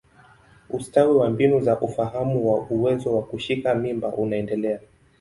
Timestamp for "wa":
1.15-1.29, 2.53-2.67, 3.15-3.23